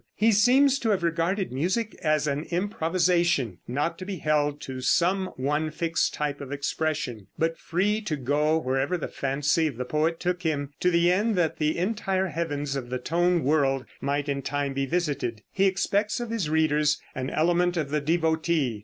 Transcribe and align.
He 0.15 0.31
seems 0.31 0.79
to 0.79 0.89
have 0.89 1.03
regarded 1.03 1.51
music 1.51 1.95
as 2.01 2.25
an 2.25 2.45
improvisation, 2.45 3.59
not 3.67 3.99
to 3.99 4.03
be 4.05 4.15
held 4.15 4.59
to 4.61 4.81
some 4.81 5.27
one 5.37 5.69
fixed 5.69 6.11
type 6.15 6.41
of 6.41 6.51
expression, 6.51 7.27
but 7.37 7.55
free 7.59 8.01
to 8.05 8.15
go 8.15 8.57
wherever 8.57 8.97
the 8.97 9.07
fancy 9.07 9.67
of 9.67 9.77
the 9.77 9.85
poet 9.85 10.19
took 10.19 10.41
him, 10.41 10.71
to 10.79 10.89
the 10.89 11.11
end 11.11 11.35
that 11.35 11.57
the 11.57 11.77
entire 11.77 12.29
heavens 12.29 12.75
of 12.75 12.89
the 12.89 12.97
tone 12.97 13.43
world 13.43 13.85
might 14.01 14.27
in 14.27 14.41
time 14.41 14.73
be 14.73 14.87
visited. 14.87 15.43
He 15.51 15.65
expects 15.65 16.19
of 16.19 16.31
his 16.31 16.49
readers 16.49 16.99
an 17.13 17.29
element 17.29 17.77
of 17.77 17.91
the 17.91 18.01
devotee. 18.01 18.79